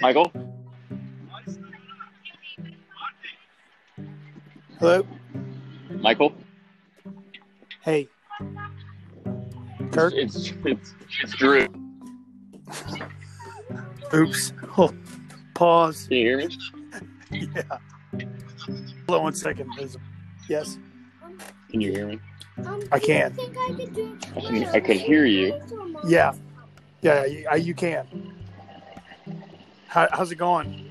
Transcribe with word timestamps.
Michael? 0.00 0.32
Hello. 4.78 5.06
Michael? 6.00 6.32
Hey. 7.82 8.08
Kurt. 9.92 10.14
It's, 10.14 10.52
it's, 10.64 10.94
it's 11.22 11.32
Drew. 11.34 11.66
Oops. 14.14 14.52
Oh, 14.78 14.94
pause. 15.54 16.06
Can 16.08 16.16
you 16.16 16.26
hear 16.26 16.38
me? 16.38 16.56
Yeah. 17.32 17.62
Hold 19.08 19.18
on 19.18 19.22
one 19.24 19.34
second. 19.34 19.70
There's 19.76 19.96
a- 19.96 20.00
Yes, 20.48 20.78
Can 21.70 21.80
you 21.80 21.92
hear 21.92 22.06
me? 22.08 22.18
I 22.90 22.98
can. 22.98 23.32
think 23.34 23.56
I 23.56 23.72
could 23.72 23.94
do 23.94 24.18
I 24.36 24.40
can, 24.40 24.64
I 24.64 24.80
could 24.80 24.96
hear 24.96 25.26
you. 25.26 25.60
Yeah. 26.08 26.32
Yeah, 27.02 27.24
you, 27.24 27.46
uh, 27.50 27.54
you 27.54 27.74
can. 27.74 28.06
How, 29.86 30.08
how's 30.12 30.30
it 30.30 30.36
going? 30.36 30.90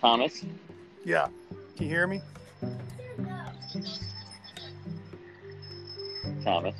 Thomas? 0.00 0.44
Yeah. 1.04 1.28
Can 1.76 1.86
you 1.86 1.88
hear 1.88 2.06
me? 2.06 2.20
Thomas? 6.44 6.74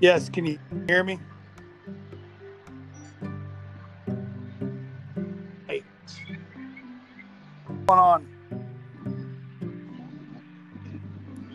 Yes. 0.00 0.28
Can 0.28 0.46
you 0.46 0.58
hear 0.88 1.04
me? 1.04 1.20
Hey. 5.68 5.84
What's 7.66 7.84
going 7.86 8.00
on? 8.00 8.28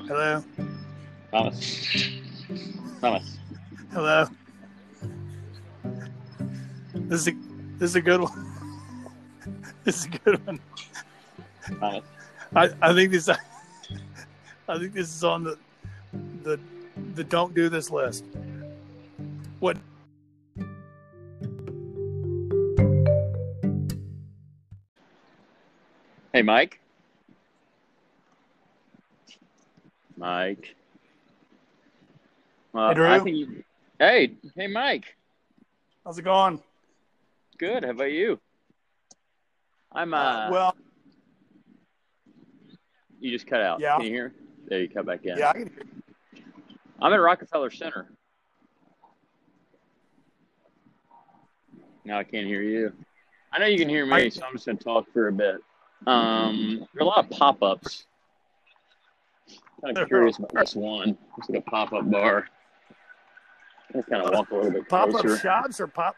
Hello. 0.07 0.43
Thomas? 1.31 1.87
Thomas? 3.01 3.37
Hello. 3.91 4.27
This 6.93 7.21
is 7.21 7.27
a 7.29 7.31
this 7.77 7.89
is 7.91 7.95
a 7.95 8.01
good 8.01 8.21
one. 8.21 8.47
This 9.83 10.01
is 10.01 10.05
a 10.05 10.09
good 10.09 10.45
one. 10.45 10.59
I, 12.55 12.69
I 12.81 12.93
think 12.93 13.11
this 13.11 13.27
I 13.27 14.77
think 14.77 14.93
this 14.93 15.09
is 15.15 15.23
on 15.23 15.43
the 15.43 15.57
the 16.43 16.59
the 17.15 17.23
don't 17.23 17.55
do 17.55 17.67
this 17.69 17.89
list. 17.89 18.25
What 19.59 19.77
Hey, 26.33 26.43
Mike? 26.43 26.79
Mike? 30.15 30.75
Hey, 32.73 32.93
Drew? 32.93 33.07
I 33.07 33.19
think 33.19 33.35
you, 33.35 33.63
hey, 33.99 34.31
hey, 34.55 34.67
Mike. 34.67 35.15
how's 36.05 36.17
it 36.17 36.21
going? 36.21 36.61
Good. 37.61 37.83
How 37.83 37.91
about 37.91 38.11
you? 38.11 38.39
I'm, 39.91 40.15
uh, 40.15 40.49
well, 40.49 40.75
you 43.19 43.29
just 43.29 43.45
cut 43.45 43.61
out. 43.61 43.79
yeah. 43.79 43.97
Can 43.97 44.05
you 44.05 44.11
hear 44.11 44.29
me? 44.29 44.35
There, 44.67 44.81
you 44.81 44.89
cut 44.89 45.05
back 45.05 45.23
in. 45.25 45.37
yeah, 45.37 45.49
I 45.49 45.53
can 45.53 45.67
hear 45.67 46.43
I'm 46.99 47.13
at 47.13 47.17
Rockefeller 47.17 47.69
Center. 47.69 48.07
No, 52.03 52.17
I 52.17 52.23
can't 52.23 52.47
hear 52.47 52.63
you. 52.63 52.93
I 53.53 53.59
know 53.59 53.67
you 53.67 53.77
can 53.77 53.89
hear 53.89 54.07
me, 54.07 54.31
so 54.31 54.43
I'm 54.43 54.53
just 54.53 54.65
going 54.65 54.79
to 54.79 54.83
talk 54.83 55.05
for 55.13 55.27
a 55.27 55.31
bit. 55.31 55.57
Um, 56.07 56.87
there 56.95 57.01
are 57.01 57.03
a 57.03 57.05
lot 57.05 57.25
of 57.25 57.29
pop-ups. 57.29 58.07
Kind 59.85 59.99
of 59.99 60.07
curious 60.07 60.39
about 60.39 60.51
this 60.55 60.75
one. 60.75 61.15
It's 61.37 61.47
like 61.47 61.59
a 61.59 61.69
pop-up 61.69 62.09
bar. 62.09 62.47
Let's 63.93 64.09
kind 64.09 64.23
of 64.23 64.33
walk 64.33 64.49
a 64.49 64.55
little 64.55 64.71
bit 64.71 64.87
closer. 64.87 65.11
Pop-up 65.11 65.39
shops 65.41 65.79
or 65.79 65.85
pop 65.85 66.15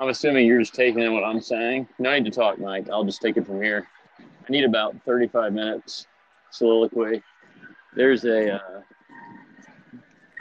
I'm 0.00 0.08
assuming 0.08 0.46
you're 0.46 0.60
just 0.60 0.74
taking 0.74 1.02
in 1.02 1.14
what 1.14 1.24
I'm 1.24 1.40
saying. 1.40 1.88
No 1.98 2.12
need 2.12 2.24
to 2.24 2.30
talk, 2.30 2.58
Mike. 2.58 2.88
I'll 2.90 3.04
just 3.04 3.22
take 3.22 3.36
it 3.36 3.46
from 3.46 3.62
here. 3.62 3.86
I 4.18 4.50
need 4.50 4.64
about 4.64 4.96
35 5.04 5.52
minutes 5.52 6.06
soliloquy. 6.50 7.22
There's 7.94 8.24
a, 8.24 8.54
uh, 8.54 8.80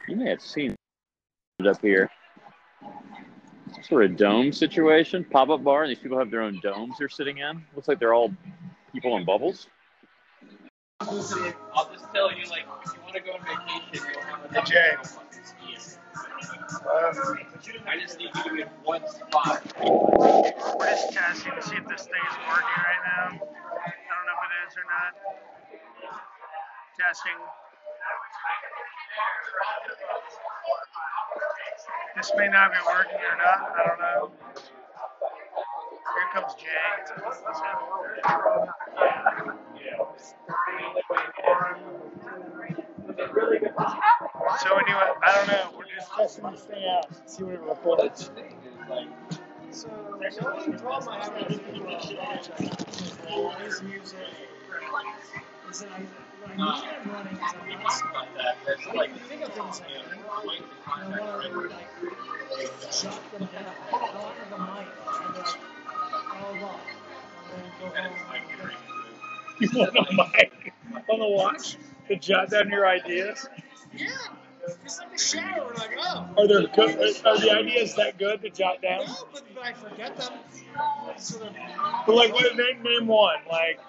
you 0.07 0.15
may 0.15 0.29
have 0.29 0.41
seen 0.41 0.75
it 1.59 1.67
up 1.67 1.81
here. 1.81 2.09
Sort 3.83 4.05
of 4.05 4.17
dome 4.17 4.51
situation, 4.51 5.25
pop 5.25 5.49
up 5.49 5.63
bar, 5.63 5.83
and 5.83 5.91
these 5.91 5.99
people 5.99 6.17
have 6.17 6.31
their 6.31 6.41
own 6.41 6.59
domes 6.61 6.95
they're 6.99 7.09
sitting 7.09 7.39
in. 7.39 7.63
Looks 7.75 7.87
like 7.87 7.99
they're 7.99 8.13
all 8.13 8.31
people 8.93 9.17
in 9.17 9.25
bubbles. 9.25 9.67
I'll 11.01 11.17
just 11.17 11.33
tell 12.13 12.31
you, 12.31 12.45
like, 12.49 12.65
if 12.85 12.93
you 12.93 13.01
want 13.01 13.15
to 13.15 13.19
go 13.21 13.31
on 13.33 13.41
vacation, 13.41 14.07
you'll 14.13 14.23
have 14.23 14.67
a 14.67 14.69
Jay. 14.69 14.95
I 16.81 17.99
just 17.99 18.17
need 18.17 18.29
you 18.35 18.43
to 18.43 18.57
get 18.57 18.71
one 18.83 19.07
spot. 19.07 19.61
We're 19.81 20.89
just 20.89 21.13
testing 21.13 21.53
to 21.55 21.61
see 21.61 21.75
if 21.77 21.87
this 21.87 22.03
thing 22.05 22.23
is 22.29 22.37
working 22.49 22.81
right 22.81 23.03
now. 23.05 23.27
I 23.29 23.91
don't 24.09 24.25
know 24.25 24.37
if 24.41 24.49
it 24.49 24.53
is 24.67 24.77
or 24.77 24.85
not. 24.89 25.13
Testing. 26.99 27.39
This 32.17 32.31
may 32.37 32.47
not 32.49 32.71
be 32.71 32.79
working 32.87 33.17
or 33.17 33.37
not. 33.37 33.73
I 33.77 33.87
don't 33.87 33.99
know. 33.99 34.31
Here 35.93 36.29
comes 36.33 36.53
Jay. 36.55 36.67
So 44.61 44.77
anyway, 44.77 45.09
I 45.23 45.35
don't 45.35 45.47
know. 45.47 45.62
We're 46.23 46.27
just 46.29 46.41
testing 46.41 46.85
out. 46.89 47.29
See 47.29 47.43
what 47.43 47.53
it 47.55 47.61
reports. 47.61 48.31
So, 49.71 49.89
the 49.89 50.53
only 50.55 50.77
problem 50.77 51.09
I 51.09 51.23
have 51.25 51.33
with 51.35 51.49
his 53.59 53.83
music 53.83 54.19
is 55.69 55.79
that 55.81 55.91
I, 55.91 56.01
when 56.39 56.61
I 56.61 56.71
usually 56.71 56.89
am 56.91 57.11
running, 57.11 57.33
is 57.35 57.41
I'm 57.59 58.35
not 58.87 58.95
like, 58.95 59.11
think 59.27 59.43
of 59.43 59.53
things 59.53 59.81
like 59.81 59.89
that. 59.89 60.05
And 60.13 61.13
I 61.13 61.19
want 61.19 61.41
to 61.43 61.59
like 61.67 62.93
shut 62.93 63.19
them 63.33 63.49
down. 63.53 63.75
I 63.91 63.91
don't 63.91 64.35
have 64.37 64.49
the 64.49 64.57
mic. 64.57 64.87
I'm 65.11 65.33
like, 65.33 66.61
well. 66.61 66.79
And 67.53 67.63
then 67.63 67.71
go 67.79 67.87
home. 67.89 68.71
You 69.59 69.69
want 69.73 69.97
a 69.97 70.13
mic 70.13 70.73
on 71.09 71.19
the 71.19 71.27
watch 71.27 71.77
to 72.07 72.15
jot 72.15 72.49
down 72.51 72.69
your 72.69 72.87
ideas? 72.87 73.47
Yeah. 73.93 74.07
It's 74.85 74.99
like 74.99 75.13
a 75.13 75.19
shower. 75.19 75.69
and 75.69 75.77
like, 75.77 75.91
oh. 75.99 76.27
Are 76.37 76.47
there 76.47 76.67
good, 76.67 77.25
are 77.25 77.37
the 77.39 77.51
ideas 77.51 77.95
that 77.95 78.17
good 78.17 78.41
to 78.41 78.49
jot 78.49 78.81
down? 78.81 79.05
No, 79.05 79.13
but, 79.33 79.43
but 79.53 79.63
I 79.63 79.73
forget 79.73 80.17
them. 80.17 80.33
Sort 81.17 81.43
of. 81.47 81.53
But 82.07 82.15
like, 82.15 82.33
what 82.33 82.55
name 82.55 82.81
name 82.83 83.07
one? 83.07 83.37
Like, 83.51 83.79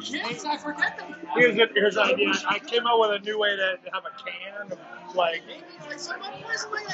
Yes, 0.00 0.44
I 0.46 0.56
forget 0.56 0.96
them. 0.98 1.14
here's 1.34 1.58
a, 1.58 1.66
here's 1.74 1.96
an 1.96 2.04
idea. 2.04 2.32
I 2.48 2.58
came 2.58 2.86
up 2.86 2.98
with 3.00 3.20
a 3.20 3.24
new 3.24 3.38
way 3.38 3.54
to 3.54 3.76
have 3.92 4.02
a 4.06 4.10
can 4.22 4.72
of 4.72 4.78
like. 5.14 5.42
Maybe 5.46 5.62
like 5.88 5.98
some 5.98 6.22
of 6.22 6.32
boys 6.42 6.66
like. 6.72 6.88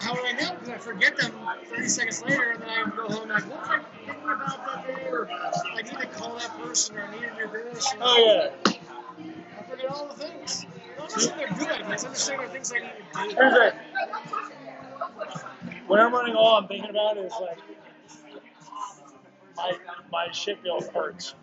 How 0.00 0.14
would 0.14 0.24
I 0.24 0.32
know? 0.32 0.54
Because 0.54 0.68
I 0.70 0.78
forget 0.78 1.16
them 1.18 1.32
30 1.66 1.88
seconds 1.88 2.22
later, 2.22 2.50
and 2.52 2.62
then 2.62 2.68
I 2.70 2.84
go 2.96 3.02
home 3.08 3.22
and 3.22 3.30
like, 3.30 3.50
what 3.50 3.60
was 3.60 3.68
I 3.68 3.80
thinking 4.06 4.24
about 4.24 4.66
that 4.66 4.86
day? 4.86 5.08
Or 5.10 5.28
I 5.30 5.82
need 5.82 5.98
to 5.98 6.06
call 6.06 6.36
that 6.38 6.56
person, 6.58 6.96
or 6.96 7.02
I 7.02 7.10
need 7.12 7.20
to 7.22 7.46
do 7.46 7.64
this. 7.74 7.92
Or, 7.94 7.98
Oh 8.00 8.50
yeah. 8.66 8.72
I 9.58 9.62
forget 9.64 9.86
all 9.90 10.06
the 10.08 10.14
things. 10.14 10.64
I'm 10.98 11.08
not 11.08 11.20
saying 11.20 11.36
they're 11.36 11.48
good 11.48 11.68
ideas. 11.68 12.04
I'm 12.04 12.12
just 12.12 12.26
saying 12.26 12.38
they're 12.40 12.48
things 12.48 12.72
I 12.72 12.78
need 12.80 12.88
to 13.14 13.28
do. 13.28 13.34
Here's 13.36 13.54
a. 13.54 13.74
When 15.86 16.00
I'm 16.00 16.12
running 16.12 16.34
all 16.34 16.56
I'm 16.56 16.68
thinking 16.68 16.90
about 16.90 17.16
is 17.16 17.32
like 17.40 17.58
my 19.56 19.72
my 20.12 20.32
shit 20.32 20.62
bill 20.62 20.80
hurts. 20.94 21.34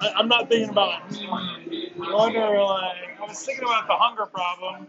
I, 0.00 0.12
I'm 0.16 0.28
not 0.28 0.48
thinking 0.48 0.70
about. 0.70 1.02
I 1.12 2.14
wonder 2.14 2.40
like 2.40 3.20
I 3.20 3.26
was 3.26 3.42
thinking 3.42 3.64
about 3.64 3.86
the 3.86 3.94
hunger 3.94 4.26
problem. 4.26 4.86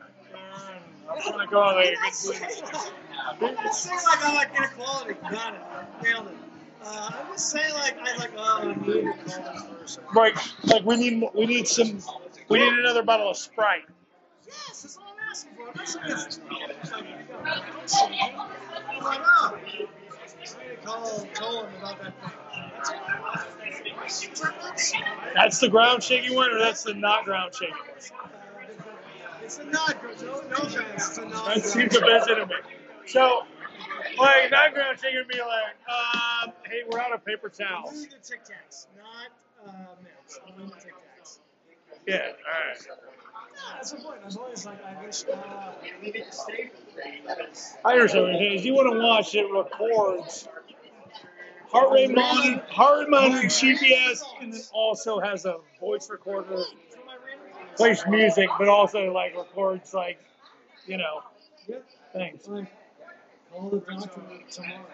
I'm 1.10 1.40
to 1.40 1.48
go 1.48 1.60
like 1.60 1.90
a 1.90 1.96
good 2.02 2.14
sleep. 2.14 2.42
It's 3.42 3.80
saying 3.80 4.00
like 4.06 4.26
I 4.26 4.36
like 4.36 4.56
inequality. 4.56 5.14
Got 5.30 5.54
it. 5.56 5.62
Nailed 6.04 6.28
it. 6.28 6.38
Uh, 6.84 7.12
I'm 7.14 7.34
just 7.34 7.50
saying 7.52 7.74
like 7.74 7.98
I 8.00 8.18
like 8.18 8.32
oh 8.38 8.60
I 8.62 8.66
need 8.66 8.86
to 8.86 9.14
call 9.14 9.14
this 9.82 9.98
person. 9.98 10.04
Like 10.16 10.38
like 10.64 10.86
we 10.86 10.98
need 10.98 11.30
we 11.34 11.46
need 11.46 11.68
some 11.68 12.00
we 12.50 12.60
need 12.60 12.74
another 12.74 13.04
bottle 13.04 13.30
of 13.30 13.38
Sprite. 13.38 13.84
Yes, 14.46 14.82
that's 14.82 14.98
all 14.98 15.04
I'm 15.08 15.30
asking 15.30 15.54
for. 15.56 15.70
I'm 15.70 15.74
not 15.76 15.88
saying 15.88 16.06
it's 16.08 16.26
it's 16.26 16.92
like 16.92 17.04
you 17.04 17.34
know, 17.34 17.40
I'm 17.40 19.04
like 19.04 19.22
oh. 19.26 19.58
I 19.58 19.66
need 19.66 19.80
to 20.78 21.80
call 21.82 21.96
that. 21.96 22.14
That's. 24.02 24.94
That's 25.36 25.60
the 25.60 25.70
ground 25.70 26.04
shaking 26.04 26.36
one, 26.36 26.52
or 26.52 26.60
that's 26.60 26.84
the 26.84 26.94
not 26.94 27.26
ground 27.26 27.54
shaking 27.54 27.76
one. 27.76 27.88
It's 29.44 29.60
a 29.60 29.66
nod. 29.66 29.98
No, 30.22 30.42
no 30.42 30.56
offense. 30.58 31.10
It's 31.10 31.18
a 31.18 31.26
nod. 31.26 31.48
That 31.48 31.66
seems 31.66 31.94
to 31.94 32.02
me. 32.02 32.56
So, 33.08 33.44
like, 34.18 34.52
not 34.52 34.74
ground 34.74 35.00
shaking 35.02 35.20
would 35.20 35.28
be 35.28 35.40
like, 35.40 35.76
um, 35.88 36.54
hey, 36.66 36.84
we're 36.90 37.00
out 37.00 37.14
of 37.14 37.26
paper 37.26 37.50
towels. 37.50 37.92
Only 37.94 38.06
the 38.08 38.18
Tic 38.24 38.42
Tacs, 38.44 38.88
not 38.98 39.32
uh, 39.68 39.96
mints. 40.04 40.40
Only 40.48 40.66
the 40.68 40.80
Tic 40.82 40.94
Tacs. 40.94 41.40
Yeah, 42.08 42.18
all 42.18 42.24
right. 42.24 42.78
That's 43.76 43.92
the 43.92 43.98
point. 43.98 44.18
I'm 44.26 44.38
always 44.38 44.66
like, 44.66 44.80
I 44.86 45.06
wish. 45.06 45.24
Uh, 45.26 45.36
I 47.86 47.94
understand 47.94 48.26
what 48.26 48.32
you're 48.34 48.40
saying. 48.40 48.54
Is 48.60 48.66
you 48.66 48.74
want 48.74 48.92
to 48.94 49.00
watch 49.00 49.36
it 49.36 49.46
records 49.52 50.48
heart 51.74 51.92
rate 51.92 52.14
monitor, 52.14 52.64
heart 52.70 53.00
rate 53.00 53.10
monitor, 53.10 53.48
GPS, 53.48 54.22
and 54.42 54.54
then 54.54 54.62
also 54.74 55.20
has 55.20 55.46
a 55.46 55.58
voice 55.80 56.10
recorder, 56.10 56.64
plays 57.76 58.04
music, 58.08 58.50
but 58.60 58.68
also 58.70 59.12
like 59.12 59.36
records 59.36 59.94
like, 59.94 60.20
you 60.86 60.98
know, 60.98 61.22
things. 62.14 62.48
like, 62.48 62.68
call 63.52 63.70
the 63.72 63.80
doctor 63.80 64.22
tomorrow. 64.50 64.86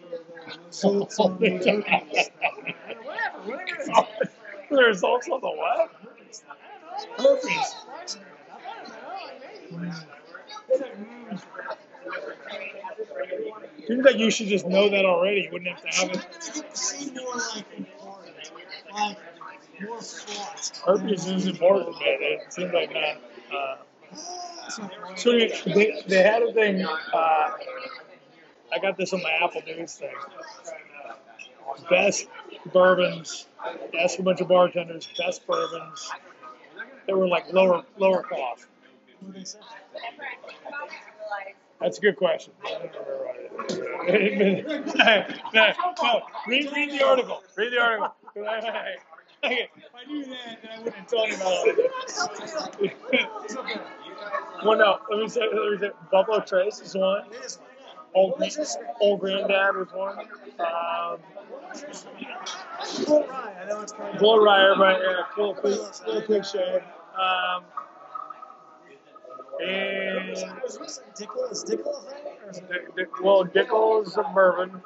for 0.00 0.08
the 0.10 0.58
results 0.66 1.18
on 1.18 1.38
the 1.40 1.50
herpes. 1.50 2.30
Whatever, 3.04 3.38
whatever 3.44 4.08
the 4.70 4.82
results 4.84 5.28
the. 7.18 7.76
Seems 13.86 14.04
like 14.04 14.16
you 14.16 14.30
should 14.30 14.48
just 14.48 14.66
know 14.66 14.88
that 14.88 15.04
already. 15.04 15.42
You 15.42 15.50
wouldn't 15.52 15.70
have 15.70 15.82
to 15.82 15.88
have 15.98 16.10
it. 16.10 16.26
Herpes 20.84 21.26
is 21.26 21.46
important, 21.46 21.96
but 21.98 22.06
it 22.06 22.52
seems 22.52 22.72
like 22.72 22.92
not. 22.92 23.20
Uh, 23.54 23.76
so 25.16 25.32
they, 25.32 26.02
they 26.08 26.22
had 26.22 26.42
a 26.42 26.52
thing. 26.52 26.84
Uh, 26.84 27.50
I 28.72 28.78
got 28.80 28.96
this 28.96 29.12
on 29.12 29.22
my 29.22 29.30
Apple 29.42 29.62
News 29.66 29.94
thing. 29.94 30.14
Best 31.90 32.26
bourbons. 32.72 33.46
Asked 34.00 34.18
a 34.18 34.22
bunch 34.22 34.40
of 34.40 34.48
bartenders. 34.48 35.08
Best 35.18 35.46
bourbons. 35.46 36.10
They 37.06 37.12
were 37.14 37.28
like 37.28 37.52
lower 37.52 37.84
lower 37.98 38.22
cost. 38.22 38.66
What 39.20 39.34
they 39.34 39.44
say. 39.44 39.58
That's 41.80 41.98
a 41.98 42.00
good 42.00 42.16
question. 42.16 42.52
no, 42.64 42.72
no, 46.02 46.22
read, 46.46 46.72
read 46.72 46.90
the 46.90 47.02
article. 47.04 47.42
Read 47.56 47.72
the 47.72 47.80
article. 47.80 48.14
Okay. 49.44 49.68
If 49.76 49.94
I 49.94 50.10
knew 50.10 50.24
that, 50.24 50.58
then 50.62 50.70
I 50.72 50.78
wouldn't 50.78 50.96
have 50.96 51.06
told 51.06 51.28
you 51.28 51.36
about 51.36 51.68
it. 51.68 52.96
well, 54.64 54.78
no. 54.78 54.98
Let 55.10 55.20
me 55.20 55.28
say, 55.28 55.42
let 55.42 55.70
me 55.72 55.78
say 55.78 55.90
Buffalo 56.10 56.40
Trace 56.40 56.80
is 56.80 56.94
one. 56.96 57.24
Old, 58.14 58.42
old 59.00 59.20
Granddad 59.20 59.76
was 59.76 59.88
one. 59.92 60.18
Um, 60.58 61.18
Bull 63.06 63.26
Rye, 63.28 63.54
I 63.62 63.68
know 63.68 63.80
it's 63.80 63.92
called. 63.92 64.18
Bull 64.18 64.40
Rye, 64.44 64.68
right? 64.78 65.00
Yeah, 65.02 65.22
full 65.34 65.54
quick, 65.54 65.78
full 66.04 66.22
quick 66.22 66.44
shave. 66.44 66.82
Um, 67.20 67.64
and 69.64 70.28
Was 70.62 71.00
Dickel? 71.18 71.50
Is 71.50 71.64
Dickel 71.64 71.96
a 71.96 72.10
thing? 72.10 72.32
Or 72.44 72.50
is 72.50 72.58
it 72.58 72.68
Dick- 72.70 72.94
Dick- 72.96 73.20
well, 73.22 73.44
Dickel 73.44 74.06
is 74.06 74.16
a 74.16 74.22
bourbon 74.34 74.82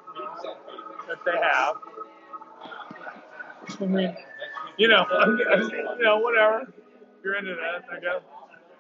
that 1.08 1.18
they 1.24 1.36
have. 1.42 1.76
I 3.80 3.84
mean, 3.86 4.16
you 4.76 4.88
know, 4.88 5.04
you 5.98 6.02
know, 6.02 6.18
whatever. 6.18 6.62
If 6.62 7.24
you're 7.24 7.36
into 7.36 7.54
that, 7.56 7.84
I 7.90 8.00
guess. 8.00 8.22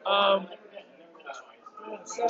Um, 0.06 0.46
So, 2.04 2.26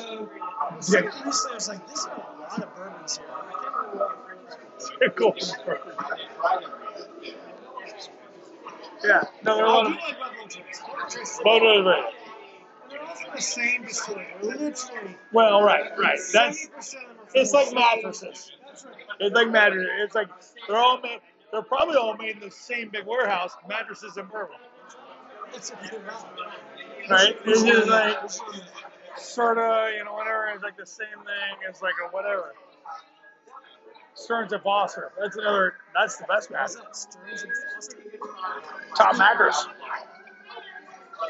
so 0.81 1.01
recently 1.01 1.51
I 1.51 1.55
was 1.55 1.69
like, 1.69 1.87
there's 1.87 2.05
a 2.05 2.09
lot 2.09 2.63
of 2.63 2.75
bourbons 2.77 3.19
here. 3.19 3.27
I 3.31 3.53
can't 3.53 3.75
remember 3.93 4.05
what. 4.05 5.01
Dickel 5.01 5.37
is 5.37 5.55
bourbon. 5.67 5.93
Yeah, 9.05 9.23
no, 9.45 9.57
they're 9.57 9.65
a 9.65 9.69
lot 9.69 9.87
of 9.87 9.93
like 9.93 10.19
Buffalo 10.19 10.47
Trace. 10.49 10.81
Buffalo 10.81 11.09
Trace. 11.09 11.41
both 11.43 11.63
of 11.63 11.85
them. 11.85 12.05
They're 12.91 13.03
also 13.03 13.25
the 13.35 13.41
same 13.41 13.85
distillery. 13.85 14.27
Literally. 14.43 15.17
Well, 15.33 15.63
right, 15.63 15.97
right. 15.99 16.19
That's 16.33 16.67
70% 16.69 16.69
of 16.69 16.73
them 16.73 16.97
are 17.19 17.27
from 17.27 17.41
it's 17.41 17.51
the 17.53 17.57
like 17.57 17.67
same- 17.67 17.75
mattresses. 17.77 18.53
That's 18.67 18.85
right. 18.85 18.95
It's 19.21 19.35
like 19.35 19.51
mattresses. 19.51 19.91
It's 20.01 20.15
like 20.15 20.29
they're 20.69 20.77
all 20.77 21.01
made. 21.01 21.21
They're 21.53 21.63
probably 21.63 21.97
all 21.97 22.17
made 22.17 22.37
in 22.37 22.41
the 22.41 22.51
same 22.51 22.91
big 22.91 23.07
warehouse. 23.07 23.53
Mattresses 23.69 24.17
and 24.17 24.31
bourbon, 24.31 24.57
It's 25.55 25.71
a 25.71 25.75
good 25.91 26.01
vibe. 26.07 27.11
right? 27.11 27.37
It's 27.45 27.63
just 27.63 27.89
like 27.89 28.31
sort 29.17 29.59
of, 29.59 29.93
you 29.95 30.05
know, 30.05 30.13
whatever. 30.15 30.47
It's 30.55 30.63
like 30.63 30.77
the 30.77 30.87
same 30.87 31.09
thing. 31.25 31.69
It's 31.69 31.83
like 31.83 31.95
a 32.07 32.09
whatever. 32.13 32.55
Stearns 34.21 34.53
and 34.53 34.63
Foster. 34.63 35.13
That's 35.19 35.37
another. 35.37 35.75
That's 35.95 36.17
the 36.19 36.27
best 36.27 36.51
Foster? 36.51 36.81
Top 38.97 39.17
mattress. 39.17 39.67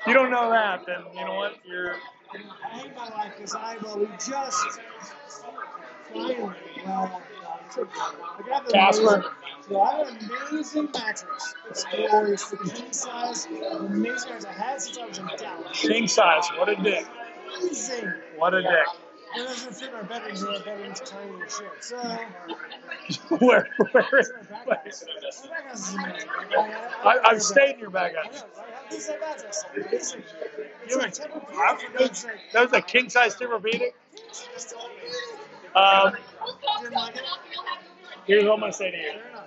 If 0.01 0.07
you 0.07 0.15
don't 0.15 0.31
know 0.31 0.51
that, 0.51 0.85
then 0.87 1.03
you 1.15 1.25
know 1.25 1.35
what? 1.35 1.55
You're 1.65 1.95
I 2.33 2.79
hate 2.79 2.95
my 2.95 3.09
life 3.09 3.33
because 3.37 3.55
I, 3.55 3.77
well, 3.83 3.99
we 3.99 4.07
just 4.07 4.81
finally, 6.13 6.35
well, 6.85 7.23
I 7.77 8.49
got 8.49 8.67
the 8.67 8.73
Casper. 8.73 9.25
so 9.69 9.81
I 9.81 9.99
have 9.99 10.09
an 10.09 10.31
amazing 10.53 10.91
mattress. 10.93 11.55
It's 11.71 11.85
glorious, 11.85 12.45
the 12.51 12.57
king 12.57 12.93
size, 12.93 13.47
amazing 13.73 14.33
as 14.33 14.45
I 14.45 14.53
had 14.53 14.81
since 14.81 14.99
I 14.99 15.07
was 15.07 15.19
in 15.19 15.27
Dallas. 15.39 15.81
king 15.81 16.07
size. 16.07 16.49
What 16.57 16.69
a 16.69 16.77
dick. 16.77 17.07
Amazing. 17.61 18.13
What 18.37 18.55
a 18.55 18.63
dick. 18.63 18.87
It 19.37 19.47
doesn't 19.47 19.75
fit 19.75 19.93
my 19.93 20.03
bedroom 20.03 20.35
because 20.35 20.43
my 20.45 20.59
bedroom's 20.59 21.01
tiny 21.01 21.33
as 21.47 21.57
shit. 21.57 21.71
So, 21.81 21.97
where, 23.39 23.69
where, 23.93 24.05
it's 24.19 24.31
where, 24.31 24.43
my 24.51 24.65
back 24.67 24.85
house. 24.87 25.05
My 25.45 25.51
back 25.51 25.69
house 25.69 25.89
is 25.89 25.95
amazing. 25.95 26.29
I, 27.05 27.19
I've 27.25 27.43
stayed 27.43 27.75
in 27.75 27.81
your 27.81 27.91
bag 27.91 28.15
house. 28.17 28.43
right? 28.57 28.67
I 28.67 28.71
have 28.83 28.91
this 28.91 29.09
mattress. 29.21 29.65
Amazing. 29.77 30.23
It's 30.85 30.97
a 30.97 31.11
temple 31.23 31.43
I- 31.53 31.77
for 31.77 31.99
God's 31.99 32.19
sake. 32.19 32.31
That 32.53 32.63
was 32.63 32.73
a 32.73 32.83
king 32.83 33.09
size 33.09 33.37
Tempur-Pedic. 33.37 33.93
Just 34.55 34.71
tell 34.71 34.89
me. 34.89 34.95
Um, 35.77 36.13
Didn't 36.83 36.95
like 36.95 37.15
it? 37.17 37.23
here's 38.27 38.45
what 38.45 38.55
I'm 38.55 38.61
gonna 38.61 38.73
say 38.73 38.91
to 38.91 38.97
you. 38.97 39.13
Fair 39.13 39.29
enough. 39.31 39.47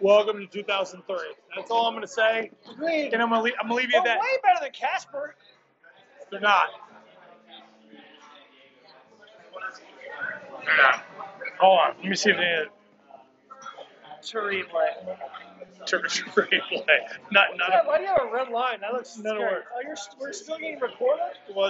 Welcome 0.00 0.38
to 0.38 0.46
2003. 0.46 1.16
That's 1.56 1.70
all 1.70 1.86
I'm 1.86 1.94
gonna 1.94 2.06
say. 2.06 2.50
Agreed. 2.70 3.12
And 3.12 3.20
I'm 3.22 3.30
gonna 3.30 3.42
leave, 3.42 3.54
I'm 3.60 3.68
gonna 3.68 3.80
leave 3.80 3.90
you 3.90 3.98
at 3.98 4.04
that. 4.04 4.20
way 4.20 4.26
better 4.44 4.60
than 4.62 4.70
Casper. 4.72 5.34
They're 6.30 6.40
not. 6.40 6.68
They're 10.64 10.76
not. 10.76 11.04
Hold 11.60 11.78
on. 11.78 11.94
Let 11.98 12.04
me 12.04 12.16
see 12.16 12.30
if 12.30 12.36
they. 12.36 12.64
Terry 14.22 14.64
Turkish 15.86 16.24
replay. 16.24 16.82
Not, 17.30 17.56
not. 17.56 17.86
Why 17.86 17.98
do 17.98 18.02
you 18.02 18.08
have 18.08 18.28
a 18.28 18.32
red 18.32 18.48
line? 18.48 18.80
That 18.80 18.92
looks 18.92 19.16
None 19.18 19.36
of 19.36 19.40
scary. 19.40 19.62
Oh, 19.74 19.80
you're, 19.82 19.96
we're 20.20 20.32
still 20.32 20.58
getting 20.58 20.80
recorded? 20.80 21.22
Well, 21.54 21.64